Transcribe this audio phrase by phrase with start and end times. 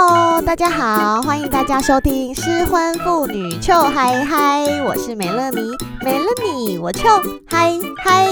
[0.00, 5.60] Hello，大家好，欢迎大家收听失婚妇女臭嗨嗨我是美乐妮，
[6.04, 7.08] 美乐妮我臭
[7.48, 8.28] 嗨嗨。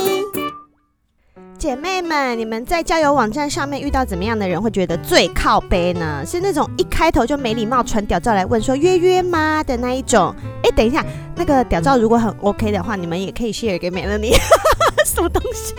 [1.58, 6.22] 姐妹们，你们在交友网站上面遇到怎么样的人会觉得最靠背呢？
[6.24, 10.32] 是那种一开头就没礼貌传屌照来问说约约吗的那一种？
[10.62, 11.04] 哎，等一下，
[11.34, 14.32] 那个屌照如果很 OK 的话，你们也可以 share 给美乐妮。
[15.16, 15.74] 什么东西？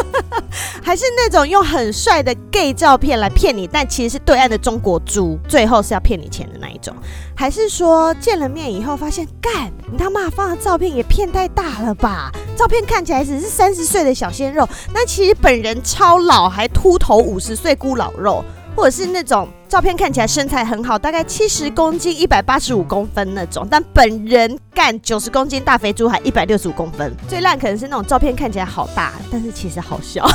[0.84, 6.94] 还是那种用很帅的 gay 照片来骗你，但其实是对岸的中国猪，最后是要骗你钱的那一种？
[7.34, 12.30] 还是说见了面以后发现，干你他妈放的照片也骗太大了吧？
[12.56, 18.44] 照片看起来只是三十岁的小鲜肉，那其实本人超老，还秃头五十岁孤老肉。
[18.76, 27.14] 或者是那种照片看起来身材很好，大概七十公斤、一百八十五公分那种，但本人干九十公斤大肥猪，还一百六十五公分。
[27.28, 30.26] 最烂可能是那种照片看起来好大，但是其实好小。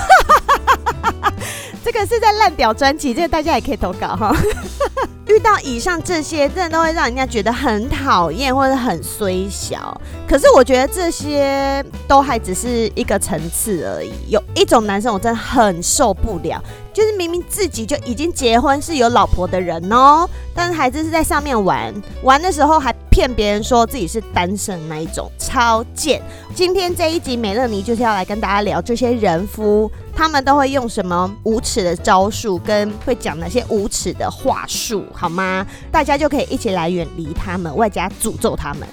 [1.83, 4.35] 这个是在烂屌专辑，这个大家也可以投稿哈。
[5.27, 9.99] 遇到以上这些，真的都会让人家觉得很讨厌或者很衰小。
[10.27, 14.11] 可是我觉得这些都还只是一个层次而已。
[14.29, 16.61] 有一种男生我真的很受不了。
[16.93, 26.21] 就是明明自己就已经结婚是有老婆的人哦，但是还是在上面玩，玩的时候还骗别人说自己是单身那一种，超贱。
[26.53, 35.65] 今天这一集美乐妮就是要来跟大家聊这些人夫，他们都会用什么无耻的招数，跟会讲哪些无耻的话术，好吗？
[35.89, 38.85] 大家就可以一起来远离他们，外加诅咒他们。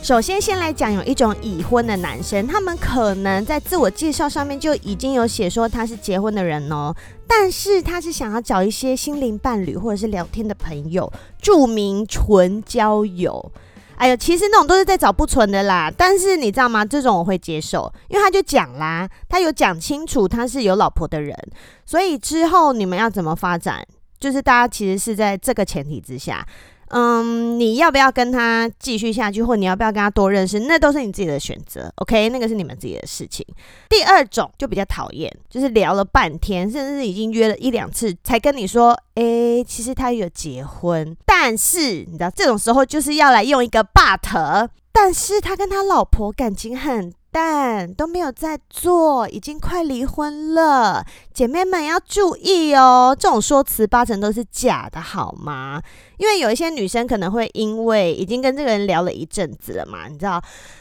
[0.00, 6.94] 首先，先来讲有一种已婚的男生，他们可能在自我介绍上面就已经有写说他是结婚的人哦，
[7.26, 13.50] 但是他是想要找一些心灵伴侣或者是聊天的朋友，注明纯交友。
[13.96, 15.92] 哎呦，其实那种都是在找不纯的啦。
[15.96, 16.84] 但是你知道吗？
[16.84, 21.36] 这种我会接受，因为他就讲啦，他有讲清楚他是有老婆的人，
[21.84, 23.84] 所以之后你们要怎么发展，
[24.22, 26.46] 就是大家其实是在这个前提之下。
[26.94, 32.28] 嗯，你要不要跟他继续下去，或你要不要跟他多认识，那都是你自己的选择，OK？
[32.28, 33.42] 那个是你们自己的事情。
[33.88, 51.06] 第二种就比较讨厌，就是聊了半天，甚至已经约了一两次，才跟你说，诶，其实他有结婚，但是你知道这种时候就是要来用一个 but，但是他跟他老婆感情很淡，都没有在做，已经快离婚了。
[51.32, 55.80] 姐妹们要注意哦，这种说辞八成都是假的，好吗？
[56.18, 60.40] 因为有一些女生可能会因为已经跟这个人聊了一阵子了嘛，你知道，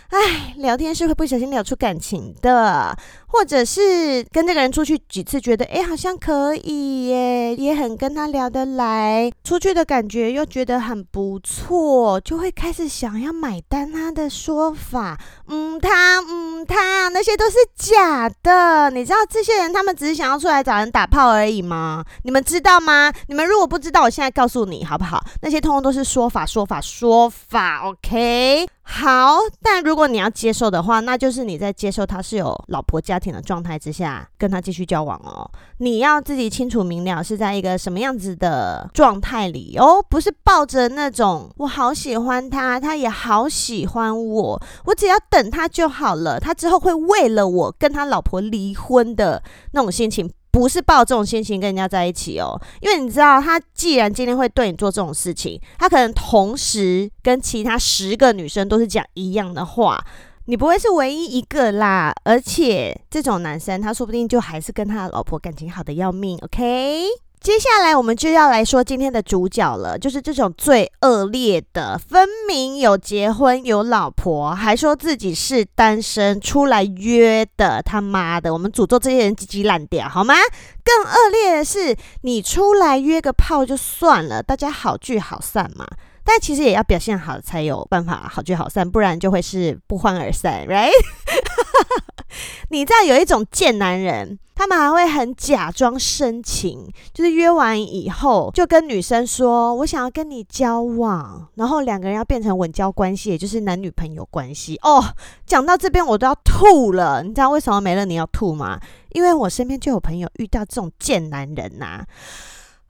[0.09, 2.95] 哎，聊天是会不小心聊出感情的，
[3.27, 22.03] 或者是跟这个人出去几次，觉得哎好像可以耶，也很跟他聊得来，出去的感觉又觉得很不错，就会开始想要买单他的说法，嗯，他嗯他那些都是假的，你知道这些人他们只是想要出来找人打炮而已吗？
[22.23, 23.11] 你们知道吗？
[23.27, 25.23] 你们如果不知道，我现在告诉你好不好？
[25.41, 27.81] 那些通通都是说法，说法，说法。
[27.87, 29.37] OK，好。
[29.61, 35.49] 但如果你要接受的话，那就是你在接受他是有老婆家庭的状态之下跟他继续交往哦。
[35.77, 49.41] 你要自己清楚明了是在一个什么样子的状态里哦，不是抱着那种我好喜欢他，他也好喜欢我，我只要等他就好了，他之后会为了我跟他老婆离婚的
[49.71, 50.31] 那种心情。
[50.51, 60.03] 不是抱这种心情跟人家在一起哦，因为你知道，他既然今天会对你做这种事情，他可能同时跟其他十个女生都是讲一样的话，
[60.45, 62.13] 你不会是唯一一个啦。
[62.25, 67.05] 而且这种男生，他说不定就还是跟他的老婆感情好的要命，OK？
[67.41, 78.53] 接下来我们就要来说今天的主角了，就是这种最恶劣的，分明有结婚有老婆，还说自己是单身出来约的，他妈的！
[78.53, 80.35] 我们诅咒这些人鸡鸡烂掉，好吗？
[80.83, 85.87] 更恶劣的是，你出来约个炮就算了，大家好聚好散嘛。
[86.23, 90.91] 但其实也要表现好才有办法好聚好散，不然就会是不欢而散，right？
[92.69, 104.77] 你知道有一种贱男人，他们还会很假装深情，就是约完以后就跟女生说：“我想要跟你交往。”然后两个人要变成稳交关系，也就是男女朋友关系。
[104.83, 105.03] 哦，
[105.45, 107.23] 讲到这边我都要吐了。
[107.23, 108.79] 你知道为什么美乐你要吐吗？
[109.13, 112.05] 因为我身边就有朋友遇到这种贱男人呐、啊。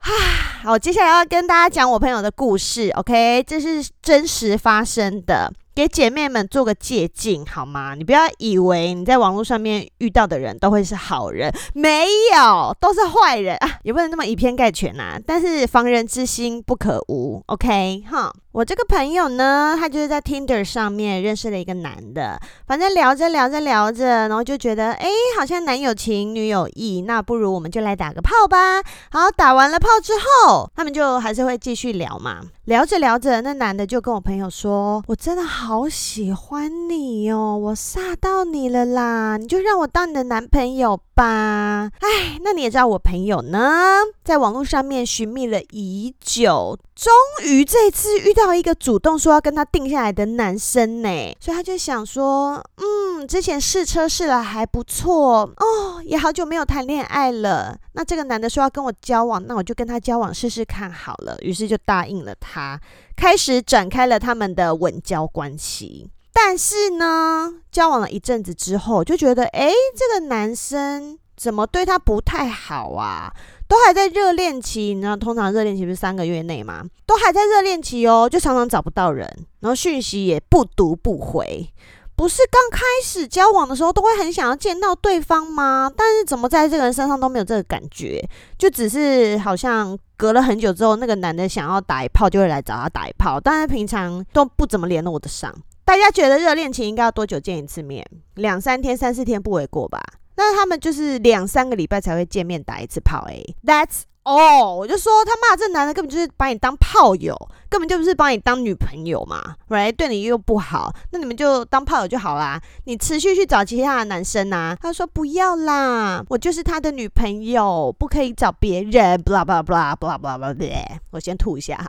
[0.64, 3.44] 好，接下来要跟大家讲我朋友的故事，OK？
[3.46, 7.94] 这是真实发生的，给姐妹们做个借鉴好吗？
[7.94, 12.04] 你不要以为你在网络上面遇到的人都会是好人，没
[12.34, 13.78] 有，都是坏人啊！
[13.82, 15.20] 也不能那么以偏概全呐、啊。
[15.26, 18.04] 但是防人之心不可无，OK？
[18.10, 18.32] 哈。
[18.52, 25.08] 我这个朋友呢，他就是在 Tinder 上面认识了一个男的，反正聊着聊着聊着，然后就觉得，哎，
[25.38, 28.82] 好像男有情，女有意，那不如我们就来打个炮吧。
[29.10, 32.42] 好，打完了炮之后，他们就还是会继续聊嘛。
[32.66, 47.12] 聊着聊着，那男的就跟我朋友说：“我真的好喜欢你哦，我煞到你了啦，你就让我当你的男朋友吧。”哎，那你也知道我朋友呢，在网络上面寻觅了已久，终
[47.44, 51.08] 于这次遇到一个主动说要跟他定下来的男生呢，
[51.40, 57.76] 所以他就想说：“嗯，之前试车试了还不错哦，也好久没有谈恋爱了。
[57.94, 62.78] 那这个男的说要跟我交往，那我就跟他交往试试看好了。”于是就答应了他。
[63.16, 73.32] 开始展开了他们的稳交关系，但是呢，交往了一阵子之后，就觉得，哎，这个男生怎么对他不太好啊？
[73.72, 76.84] 都还在热恋期，你知道，通常热恋期不是三个月内吗？
[77.06, 79.26] 都还在热恋期哦，就常常找不到人，
[79.60, 81.66] 然后讯息也不读不回。
[82.14, 85.90] 不是刚开始交往的时候都会很想要见到对方吗？
[85.96, 88.22] 但是怎么在这个人身上都没有这个感觉？
[88.58, 95.50] 就只是好像隔了很久之后，那个男的想要打一炮就会来找他打一炮，但是平常都不怎么联络得上。
[95.86, 98.06] 大家觉得热恋期应该要多久见一次面？
[98.34, 99.98] 两三天、三四天不为过吧？
[100.36, 103.26] 那他们就是两三个礼拜才会见面打一次炮。
[103.28, 107.36] 哎，That's all，我就说他骂这男的根本就是把你当炮友，
[107.72, 109.90] 根本就不是把你当女朋友嘛，right？
[109.96, 112.60] 对你又不好，那你们就当炮友就好啦。
[112.84, 114.76] 你持续去找其他的男生啊？
[114.78, 119.18] 他说不要啦，我就是他的女朋友，不可以找别人。
[119.22, 120.84] blah blah blah blah blah blah blah。
[121.12, 121.82] 我先吐一下。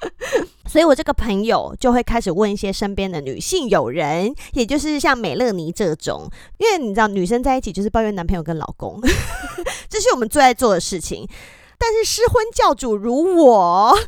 [0.66, 6.26] 所以我这个朋友就会开始问一些身边的女性友人，也就是像美乐妮这种，
[6.56, 8.98] 因为你知道女生在一起就是抱怨男朋友跟老公，
[9.90, 11.28] 这是我们最爱做的事情。
[11.76, 13.98] 但是失婚教主如我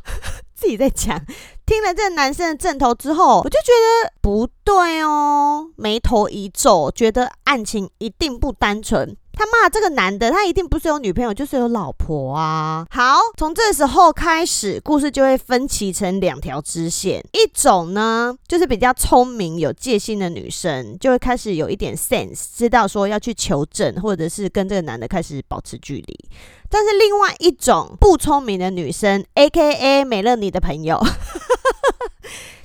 [0.63, 1.21] 自己在讲，
[1.67, 9.17] 听了这男生的阵头之后，我就觉得不对哦，眉头一皱，觉得案情一定不单纯。
[9.35, 12.87] 他骂这个男的，他一定不是有女朋友，就是有老婆啊。
[12.91, 17.25] 好，从这时候开始，故事就会分歧成两条支线。
[17.33, 26.29] 一种呢，就是比较聪明、有戒心的女生，就会开始有一点 sense，知道说要去求证，或者是跟这个男的开始保持距离。
[26.69, 30.99] 但是另外一种不聪明的女生，AKA 美乐妮的朋友。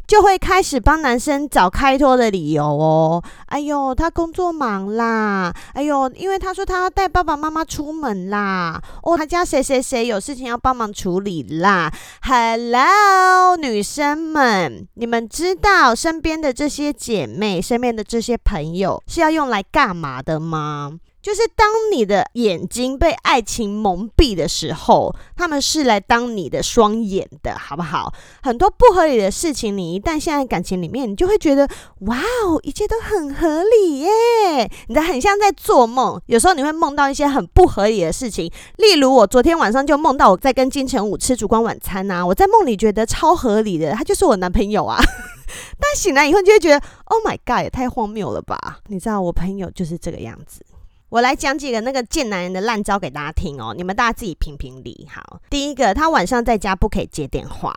[0.07, 3.21] 就会开始帮男生找开脱的理由哦。
[3.48, 5.54] 哎呦，他工作忙啦。
[5.74, 8.81] 哎呦，因为他说他要带爸爸妈妈出门啦。
[9.04, 11.92] 哦，他家谁谁谁有事情要帮忙处理啦。
[12.21, 21.00] Hello，女生们，你们知道身边的这些姐妹、身边的这些朋友是要用来干嘛的吗？
[21.28, 28.14] 就是当你的眼睛被爱情蒙蔽的时候，他们是来当你的双眼的，好不好？
[28.42, 31.68] 很多不合理的事情，你一旦陷在感情里面，你就会觉得
[32.06, 34.72] 哇哦，一切都很合理耶！
[34.88, 44.98] 你的很像在做梦，有时候你会梦到一些很不合理的事情，例如我昨天晚上就梦到我在跟金城武吃烛光晚餐呐，我在梦里觉得超合理的，他就是我男朋友啊，
[45.78, 48.80] 但醒来以后你就会觉得 Oh my God，也太荒谬了吧？
[48.88, 50.62] 你知道我朋友就是这个样子。
[51.09, 55.07] 我来讲几个那个贱男人的烂招给大家听哦，你们大家自己评评理。
[55.09, 57.74] 好，第一个，他晚上在家不可以接电话，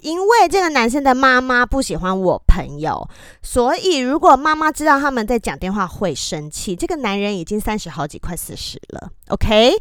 [0.00, 3.08] 因为这个男生的妈妈不喜欢我朋友，
[3.42, 6.76] 所以如果妈妈知道他们在讲电话会生气。
[6.76, 9.72] 这个男人已经三十好几，快四十了，OK？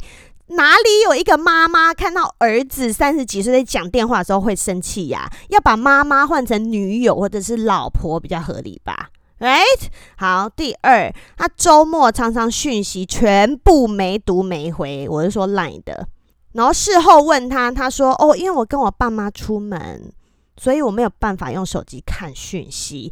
[0.47, 5.29] 哪里有一个妈妈看到儿子三十几岁在讲电话的时候会生气呀？
[5.49, 9.09] 要把妈妈换成女友或者是老婆比较合理吧
[9.39, 9.87] ？Right，
[10.17, 10.49] 好。
[10.49, 16.07] 第二，他周末常常讯息全部没读没回，我是说 Line 的。
[16.53, 20.13] 然后事后问他，他说：“哦，因为我跟我爸妈出门，
[20.55, 23.11] 所以我没有办法用手机看讯息。”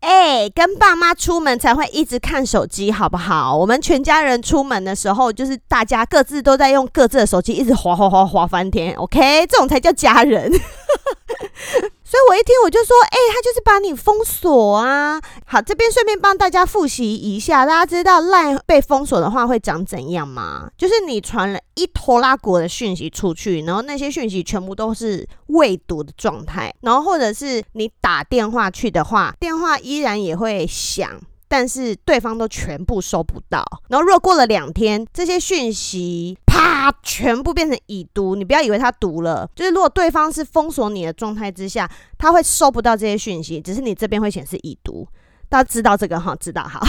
[0.00, 3.56] 哎，跟爸妈出门才会一直看手机，好不好？
[3.56, 8.94] 我们全家人出门的时候，就是大家各自都在用各自的手机，一直滑滑滑滑翻天。
[8.94, 10.52] OK，这种才叫家人。
[12.08, 15.20] 所以我一听我就说，哎、他就是把你封锁啊。
[15.44, 20.70] 好，这边顺便帮大家复习一下，大家知道 LINE 被封锁的话会长怎样吗？
[20.78, 31.10] 就是你传了一拖拉国的讯息出去，然后那些讯息全部都是未读的状态，然后或者是你打电话去的话，电话依然也会响。
[31.48, 36.36] 但是对方都全部收不到，然后如果过了两天，这些讯息
[36.66, 45.06] 啪全部变成已读，你不要以为他读了，就是如果对方是封锁你的状态之下，他会收不到这些讯息，只是你这边会显示已读。
[45.48, 46.34] 大家知道这个哈？
[46.36, 46.80] 知道哈？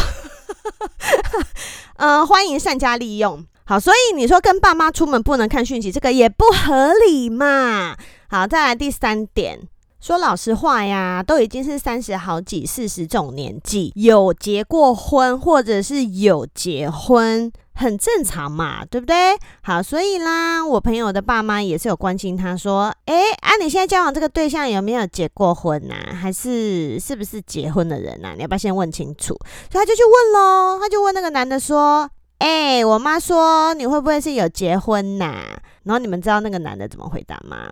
[1.97, 3.45] 嗯、 呃，欢迎善加利用。
[3.65, 7.95] 好，所以你说跟爸妈出门不能看讯息，这个也不合理嘛。
[8.29, 9.59] 好，再来第三点。
[9.99, 19.37] 说老实话呀，都已经是三十好几、四十这种年纪，有结过婚或者是有结婚，很正常嘛，对不对？
[19.61, 26.13] 好，所以啦，我朋友的爸妈也是有关心他，说，诶，啊，你现在交往这个对象有没有结过婚呐、啊？
[26.19, 28.33] 还是是不是结婚的人呐、啊？
[28.35, 29.35] 你要不要先问清楚？
[29.71, 35.59] 所以他就去问喽，他就问那个男的说，诶，我妈说你会不会是有结婚呐、啊？
[35.83, 37.69] 然后你们知道那个男的怎么回答吗？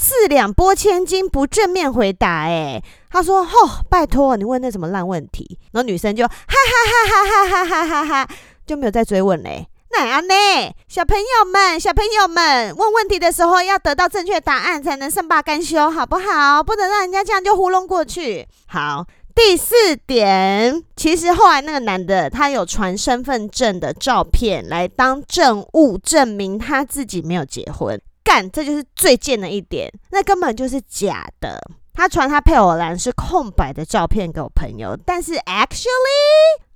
[0.00, 2.42] 四两拨千斤，不正面回答。
[2.42, 8.34] 哎，他说：“吼、哦，拜托你问那什么烂问题。”然后女生就哈哈哈哈哈哈哈哈哈，
[8.68, 9.66] 就没有再追问嘞。
[9.90, 10.34] 那样呢？
[10.86, 16.62] 小朋友们，小朋友们，问问题的时候要得到正确答案，才能善罢甘休，好不好？
[16.62, 18.46] 不能让人家这样就糊弄过去。
[18.66, 27.98] 好，第四点，其实后来那个男的他有传身份证的照片来当证物，证明他自己没有结婚。
[28.22, 31.58] 干，这就是最贱的一点，那根本就是假的。
[31.94, 35.88] 他传他配偶栏是空白的照片给我朋友，但是 actually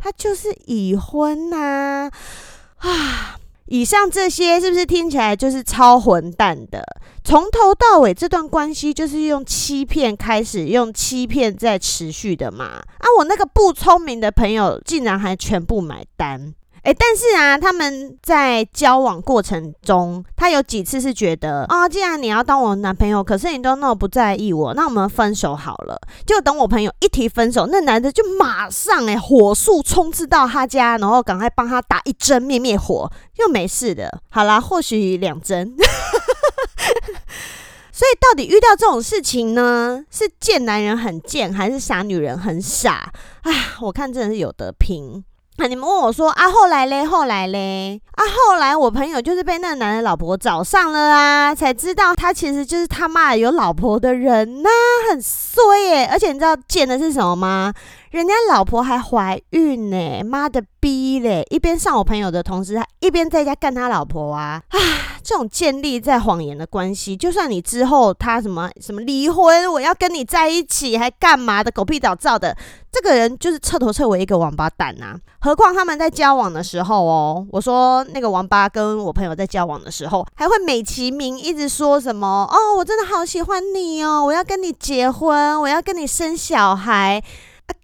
[0.02, 2.10] 他就是已婚呐
[2.78, 6.82] 啊，以上这些是不是听起来就是超混蛋的？
[7.22, 12.64] 从头到尾这段关系就是用欺骗开始，用欺骗在持续的嘛？
[12.64, 16.52] 啊，我那个不聪明的朋友竟然还全部买单。
[16.82, 25.96] 哎，但是啊，他们在交往过程中，他有几次是觉得啊、既然你要当我男朋友，可是你都那么不在意我，那我们分手好了。
[26.26, 34.20] 就等我朋友一提分手，那男的就马上哎，火速冲刺到他家，然后赶快帮他打一针灭灭火，又没事的。
[34.30, 35.76] 好啦，或许两针。
[37.92, 43.12] 所以到底遇到这种事情呢，是贱男人很贱，还是傻女人很傻？
[43.42, 45.22] 啊，我看真的是有得拼。
[45.58, 45.66] 啊！
[45.66, 54.68] 你们问我说啊，后来嘞，后来嘞，啊，后来我朋友就是被那个男的老婆找上了啊，才知道他其实就是他妈有老婆的人呐、
[55.10, 56.08] 很衰耶！
[56.10, 57.72] 而且你知道贱的是什么吗？
[58.12, 61.42] 人家老婆还怀孕呢，妈的逼嘞！
[61.48, 64.62] 一边上我朋友的同时，他一边在家干他老婆啊！
[64.68, 64.78] 啊，
[65.22, 71.70] 这种建立在谎言的关系，就算你之后他什么什么离婚，我要跟你在一起，还干嘛的？
[71.70, 72.54] 狗屁倒灶的，
[72.92, 75.16] 这个人就是彻头彻尾一个王八蛋呐！
[75.40, 87.22] 何况他们在交往的时候哦，我说那个王八跟我朋友在交往的时候，还会美其名一直说什么哦，我真的好喜欢你哦，我要跟你结婚，我要跟你生小孩。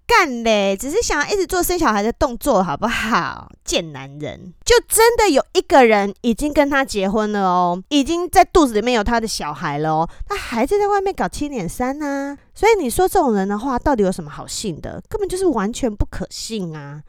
[0.07, 3.51] 干嘞，只是想要一直做生小孩的动作，好不好？
[3.63, 12.37] 贱男人，就真的有一个人已经跟他结婚了哦，已经在肚子里面有他的小孩了哦，他还是在外面搞七点三呢。
[12.53, 15.01] 所以你说这种人的话，到底有什么好信的？
[15.07, 17.03] 根本就是完全不可信啊！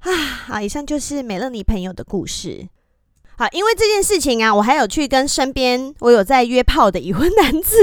[0.00, 0.10] 啊，
[0.46, 2.68] 好，以上就是美乐妮朋友的故事。
[3.36, 7.76] 好，因为这件事情啊，我还有去跟身边我有在约炮的已婚男子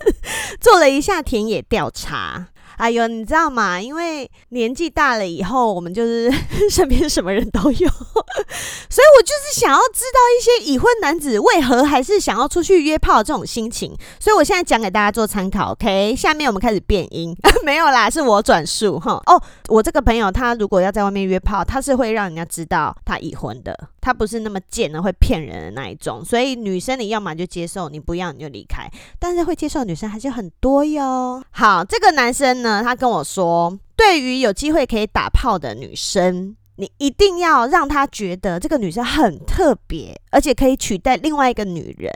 [0.60, 2.48] 做了一下田野调查。
[2.76, 3.80] 哎呦，你知道吗？
[3.80, 6.32] 因为年纪大了以后，我们就是
[6.70, 7.88] 身边什么人都有，
[8.88, 15.72] 所以我就是想要知道一些已婚男子为何还是想要出去约炮这种心情，所以我现在讲给大家做参考。
[15.72, 19.20] OK，下面我们开始变音， 没有啦，是我转述哈。
[19.26, 26.22] 哦，我这个朋友他如果要在外面约炮，他是会让人家知道他已婚的，他不是那么贱的会骗人的那一种。
[26.22, 28.86] 所以女生你要么就接受，你不要你就离开。
[29.18, 31.42] 但是会接受女生还是很多哟。
[31.52, 32.82] 好，这个男生呢？
[32.82, 42.12] 他跟我说，对于有机会可以打炮的女生，你一定要让他觉得这个女生很特别，而且可以取代另外一个女人。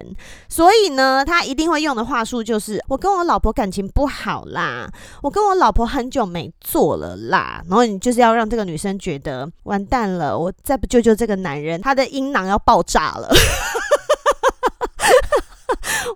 [0.48, 4.90] 所以呢，他一定会用的话术就是：我跟我老婆感情不好啦，
[5.22, 7.62] 我跟我老婆很久没做了啦。
[7.68, 13.32] 然后你就是要让这个女生觉得完蛋了，我再不救救这个男人，他的阴囊要爆炸了。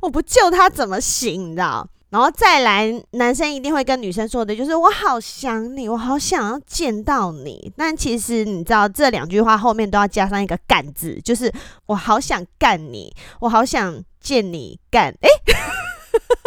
[0.03, 1.53] 我不救他怎么行？
[1.53, 1.89] 你知道？
[2.11, 7.73] 然后再来，男生一定会跟女生说的，就是我好想你，我好想要见到你。
[7.77, 11.53] 但其实你知道，这两句话后面都要加上一个“干”字，就是
[11.87, 15.15] 我好想干你，我好想见你干。
[15.21, 15.29] 哎，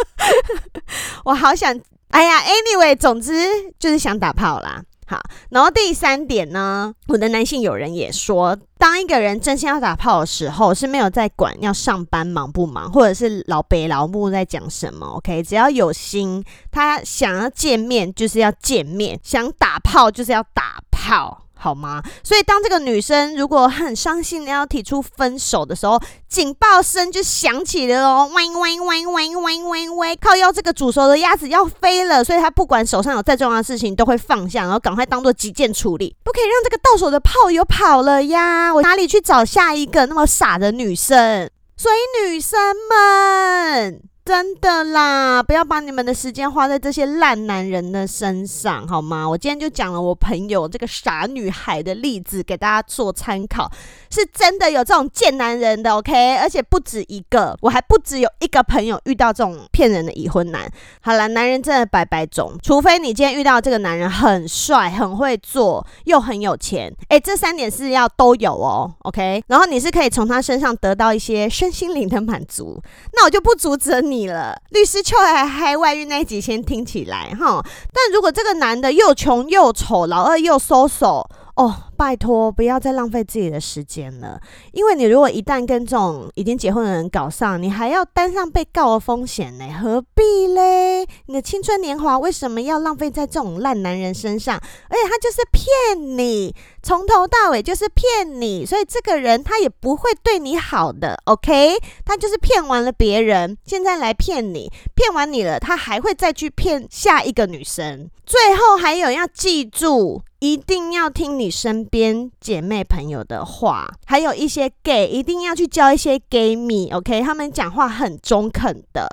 [1.24, 1.74] 我好想，
[2.10, 3.32] 哎呀，anyway，总之
[3.78, 4.82] 就是想打炮啦。
[5.06, 5.20] 好，
[5.50, 15.06] 然后第三点呢，我的男性友人也说，当一个人真心要打炮的时候，是没有在管要上班忙不忙，或者是老北老木在讲什么。
[15.06, 21.43] OK，只要有心，他想要见面就是要见面，想打炮就是要打炮。
[21.64, 22.02] 好吗？
[22.22, 38.74] 所以当这个女生如果很伤心的要提出分手的时候，警报声就响起了哦，喂喂喂喂喂喂喂，靠腰这个煮熟的鸭子要飞了，所以她不管手上有再重要的事情都会放下，然后赶快当做急件处理，不可以让这个到手的炮友跑了呀！
[38.74, 41.48] 我哪里去找下一个那么傻的女生？
[41.78, 42.58] 所以女生
[42.90, 44.02] 们。
[44.24, 49.28] 真的啦，不要把你们的时间花在这些烂男人的身上，好吗？
[49.28, 53.70] 我今天就讲了我朋友这个傻女孩的例子给大家做参考，
[54.10, 56.36] 是真的有这种贱男人的，OK？
[56.38, 60.66] 而且不止一个，我还不止有一个朋友遇到这种骗人的已婚男。
[61.02, 69.44] 好了，男人真的百百种，除非你今天遇到这个男人很帅、很会做，又很有钱，诶，这三点是要都有哦，OK？
[69.48, 74.13] 然后你是可以从他身上得到一些身心灵的满足，那我就不阻止你。
[74.14, 77.60] 你了，律师秋还嗨外遇那一集先听起来哈，
[77.92, 81.28] 但如果这个男的又穷又丑，老二又收手。
[81.56, 81.72] 哦，
[82.04, 84.38] 拜托，不要再浪费自己的时间了。
[84.72, 91.06] 因为你如果一旦跟这种已经结婚的人搞上，你还要担上被告的风险呢，何必嘞？
[91.28, 94.60] 你的青春年华为什么要浪费在这种烂男人身上？
[94.90, 101.78] 而且他就是骗你，从头到尾就是骗你，所以这个人他也不会对你好的，OK？
[102.04, 108.10] 他就是骗完了别人，现在来骗你，骗完你了，他还会再去骗下一个女生。
[108.26, 110.20] 最后还有要记住。
[110.40, 117.20] 一定要听你身边姐妹朋友的话，还有一些 gay，一定要去交一些 gay 蜜，OK？
[117.20, 119.06] 他们讲话很中肯的。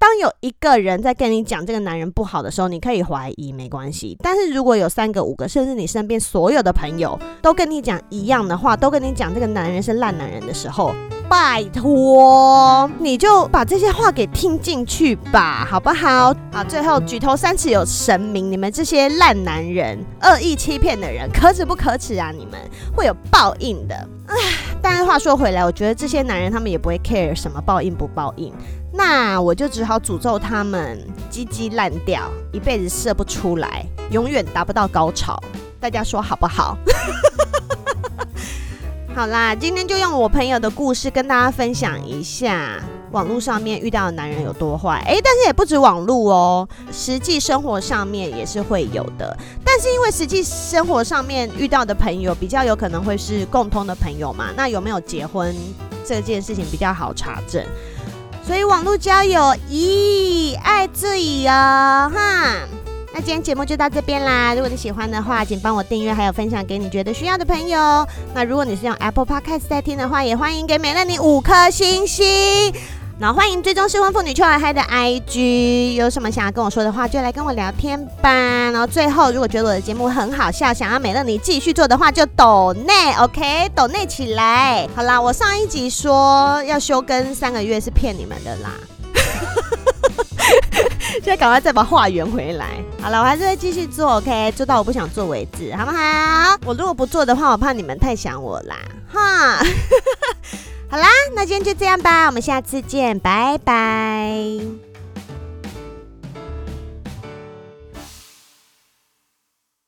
[0.00, 4.16] 当有一个人在跟你讲这个男人不好的时候，你可以怀疑，没关系。
[4.20, 10.92] 但是如果有三个、五个，甚至你身边所有的朋友都跟你讲一样的话，都跟你讲这个男人是烂男人的时候，
[11.28, 16.34] 拜托，你就把这些话给听进去吧，好不好？
[16.52, 22.30] 好，最后举头三尺有神明，你们这些烂男人、恶意欺骗的人，可耻不可耻啊！
[22.30, 22.58] 你们
[22.94, 23.94] 会有报应的。
[24.26, 24.36] 唉，
[24.80, 28.52] 但是话说回来，我觉得这些男人他们也不会 care 什么报应不报应。
[28.92, 35.38] 那我就只好诅咒他们鸡鸡烂掉，一辈子射不出来，永远达不到高潮。
[35.80, 36.78] 大家说好不好？
[39.14, 45.00] 好啦，今天就用我朋友的故事跟大家分享一下网络上面遇到的男人有多坏。
[45.06, 49.38] 诶，但是也不止网络哦，实际生活上面也是会有的。
[49.64, 55.54] 但是因为实际生活上面遇到的朋友比较有可能会是共通的朋友嘛，那有没有结婚
[56.04, 57.64] 这件事情比较好查证。
[58.44, 59.40] 所以网络交友，
[59.70, 62.56] 咦，爱自己哦，哈。
[63.16, 64.54] 那今天节目就到这边啦。
[64.54, 68.04] 如果你喜欢的话，请帮我订阅，还有分享给你觉得需要的朋友。
[68.34, 72.74] 那如果你是用 Apple Podcast 在听的话，也欢迎给美乐你五颗星星。
[73.20, 78.28] 然后欢迎追踪失婚妇女秋海嗨的 IG，有什么想要跟我说的话，就来跟我聊天吧。
[78.72, 84.88] 然后最后，如果觉得我的节目很好笑，想要美乐你继续做的话，就抖内，OK，抖内起来。
[84.96, 88.70] 好啦，我上一集说要休更三个月是骗你们的啦，
[91.22, 92.82] 现在赶快再把话圆回来。
[93.00, 96.58] 好了，我还是会继续做，OK，做到我不想做为止，好不好？
[96.64, 98.76] 我如果不做的话，我怕你们太想我啦，
[99.12, 99.58] 哈。
[100.90, 104.83] 好啦，那今天就这样吧，我们下次见，拜拜。